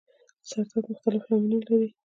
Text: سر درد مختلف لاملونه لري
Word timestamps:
سر 0.49 0.61
درد 0.69 0.85
مختلف 0.93 1.23
لاملونه 1.29 1.61
لري 1.69 1.89